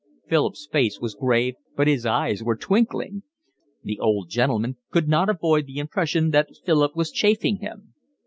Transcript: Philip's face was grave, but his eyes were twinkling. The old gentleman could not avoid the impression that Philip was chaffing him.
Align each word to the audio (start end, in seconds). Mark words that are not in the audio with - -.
Philip's 0.27 0.65
face 0.71 0.99
was 0.99 1.13
grave, 1.13 1.53
but 1.75 1.85
his 1.87 2.07
eyes 2.07 2.41
were 2.43 2.55
twinkling. 2.55 3.21
The 3.83 3.99
old 3.99 4.29
gentleman 4.29 4.77
could 4.89 5.07
not 5.07 5.29
avoid 5.29 5.67
the 5.67 5.77
impression 5.77 6.31
that 6.31 6.49
Philip 6.65 6.95
was 6.95 7.11
chaffing 7.11 7.57
him. 7.57 7.93